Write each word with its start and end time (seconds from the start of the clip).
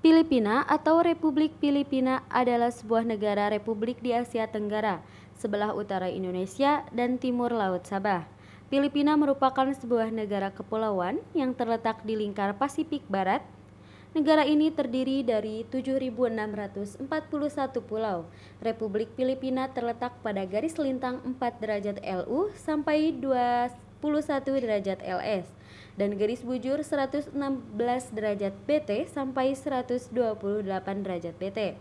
Filipina 0.00 0.64
atau 0.64 1.04
Republik 1.04 1.52
Filipina 1.60 2.24
adalah 2.32 2.72
sebuah 2.72 3.04
negara 3.04 3.52
republik 3.52 4.00
di 4.00 4.16
Asia 4.16 4.48
Tenggara, 4.48 5.04
sebelah 5.36 5.76
utara 5.76 6.08
Indonesia 6.08 6.88
dan 6.88 7.20
timur 7.20 7.52
Laut 7.52 7.84
Sabah. 7.84 8.24
Filipina 8.72 9.12
merupakan 9.20 9.68
sebuah 9.68 10.08
negara 10.08 10.56
kepulauan 10.56 11.20
yang 11.36 11.52
terletak 11.52 12.00
di 12.00 12.16
lingkar 12.16 12.56
Pasifik 12.56 13.04
Barat. 13.12 13.44
Negara 14.16 14.48
ini 14.48 14.72
terdiri 14.72 15.20
dari 15.20 15.68
7.641 15.68 16.96
pulau. 17.84 18.24
Republik 18.64 19.12
Filipina 19.20 19.68
terletak 19.68 20.16
pada 20.24 20.48
garis 20.48 20.80
lintang 20.80 21.20
4 21.36 21.60
derajat 21.60 22.00
LU 22.00 22.48
sampai 22.56 23.12
21 23.12 23.89
derajat 24.02 25.04
LS 25.04 25.46
dan 26.00 26.16
garis 26.16 26.40
bujur 26.40 26.80
116 26.80 27.36
derajat 28.16 28.54
BT 28.64 29.12
sampai 29.12 29.52
128 29.52 30.10
derajat 31.04 31.34
BT. 31.36 31.76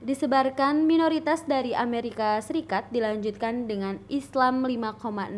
Disebarkan 0.00 0.88
minoritas 0.88 1.44
dari 1.44 1.76
Amerika 1.76 2.40
Serikat 2.40 2.88
dilanjutkan 2.88 3.68
dengan 3.68 4.00
Islam 4.08 4.64
5,6% 4.64 5.28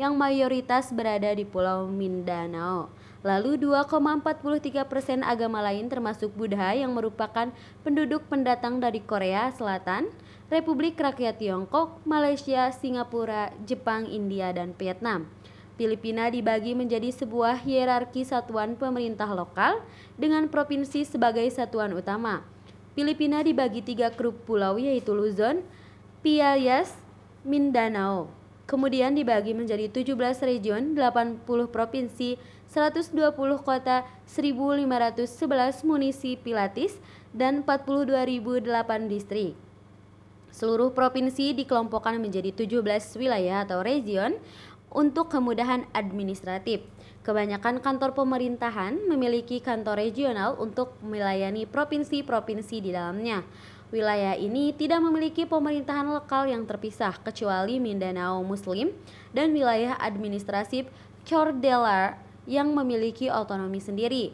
yang 0.00 0.16
mayoritas 0.16 0.88
berada 0.88 1.28
di 1.36 1.44
Pulau 1.44 1.84
Mindanao. 1.84 2.88
Lalu 3.20 3.60
2,43% 3.60 5.20
agama 5.20 5.60
lain 5.60 5.84
termasuk 5.92 6.32
Buddha 6.32 6.72
yang 6.72 6.96
merupakan 6.96 7.52
penduduk 7.84 8.24
pendatang 8.32 8.80
dari 8.80 9.04
Korea 9.04 9.52
Selatan, 9.52 10.08
Republik 10.48 10.96
Rakyat 10.96 11.36
Tiongkok, 11.36 12.00
Malaysia, 12.08 12.72
Singapura, 12.72 13.52
Jepang, 13.68 14.08
India, 14.08 14.48
dan 14.56 14.72
Vietnam. 14.80 15.28
Filipina 15.76 16.32
dibagi 16.32 16.72
menjadi 16.72 17.12
sebuah 17.12 17.60
hierarki 17.60 18.24
satuan 18.24 18.80
pemerintah 18.80 19.28
lokal 19.28 19.84
dengan 20.16 20.48
provinsi 20.48 21.04
sebagai 21.04 21.44
satuan 21.52 21.92
utama. 21.92 22.48
Filipina 22.92 23.40
dibagi 23.40 23.80
tiga 23.80 24.12
grup 24.12 24.44
pulau 24.44 24.76
yaitu 24.76 25.16
Luzon, 25.16 25.64
Piayas, 26.20 26.92
Mindanao. 27.40 28.28
Kemudian 28.68 29.16
dibagi 29.16 29.56
menjadi 29.56 29.88
17 29.88 30.12
region, 30.44 30.92
80 30.92 31.44
provinsi, 31.72 32.36
120 32.68 33.32
kota, 33.64 34.04
1511 34.28 35.82
munisipilatis, 35.88 37.00
dan 37.32 37.64
42.008 37.64 39.08
distrik. 39.08 39.56
Seluruh 40.52 40.92
provinsi 40.92 41.56
dikelompokkan 41.56 42.20
menjadi 42.20 42.52
17 42.52 42.84
wilayah 43.16 43.64
atau 43.64 43.80
region 43.80 44.36
untuk 44.92 45.32
kemudahan 45.32 45.88
administratif. 45.96 46.84
Kebanyakan 47.24 47.80
kantor 47.80 48.12
pemerintahan 48.12 49.08
memiliki 49.08 49.64
kantor 49.64 49.98
regional 49.98 50.54
untuk 50.60 50.94
melayani 51.00 51.64
provinsi-provinsi 51.64 52.76
di 52.84 52.90
dalamnya. 52.92 53.42
Wilayah 53.92 54.40
ini 54.40 54.72
tidak 54.72 55.04
memiliki 55.04 55.44
pemerintahan 55.44 56.08
lokal 56.08 56.48
yang 56.48 56.64
terpisah 56.64 57.12
kecuali 57.20 57.76
Mindanao 57.76 58.40
Muslim 58.40 58.88
dan 59.36 59.52
wilayah 59.52 60.00
administratif 60.00 60.88
Cordillera 61.28 62.16
yang 62.48 62.72
memiliki 62.72 63.28
otonomi 63.28 63.78
sendiri. 63.78 64.32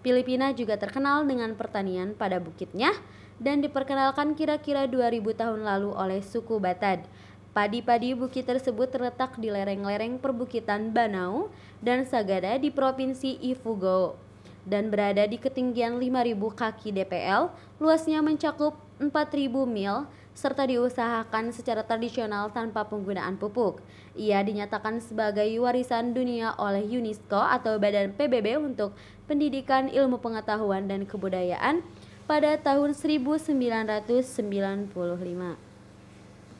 Filipina 0.00 0.52
juga 0.56 0.80
terkenal 0.80 1.24
dengan 1.28 1.52
pertanian 1.56 2.16
pada 2.16 2.40
bukitnya 2.40 2.92
dan 3.40 3.64
diperkenalkan 3.64 4.36
kira-kira 4.36 4.84
2000 4.84 5.32
tahun 5.32 5.60
lalu 5.64 5.90
oleh 5.96 6.20
suku 6.20 6.60
Batad. 6.60 7.04
Padi-padi 7.50 8.14
bukit 8.14 8.46
tersebut 8.46 8.94
terletak 8.94 9.34
di 9.34 9.50
lereng-lereng 9.50 10.22
perbukitan 10.22 10.94
Banau 10.94 11.50
dan 11.82 12.06
Sagada 12.06 12.54
di 12.54 12.70
Provinsi 12.70 13.42
Ifugao 13.42 14.14
dan 14.62 14.92
berada 14.92 15.26
di 15.26 15.34
ketinggian 15.34 15.98
5000 15.98 16.36
kaki 16.54 16.94
DPL, 16.94 17.50
luasnya 17.82 18.22
mencakup 18.22 18.78
4000 19.00 19.66
mil 19.66 20.06
serta 20.30 20.62
diusahakan 20.68 21.50
secara 21.50 21.82
tradisional 21.82 22.54
tanpa 22.54 22.86
penggunaan 22.86 23.34
pupuk. 23.34 23.82
Ia 24.14 24.46
dinyatakan 24.46 25.02
sebagai 25.02 25.50
warisan 25.58 26.14
dunia 26.14 26.54
oleh 26.54 26.86
UNESCO 26.86 27.40
atau 27.40 27.82
Badan 27.82 28.14
PBB 28.14 28.62
untuk 28.62 28.94
Pendidikan 29.26 29.90
Ilmu 29.90 30.22
Pengetahuan 30.22 30.86
dan 30.86 31.02
Kebudayaan 31.02 31.82
pada 32.30 32.54
tahun 32.62 32.94
1995. 32.94 35.69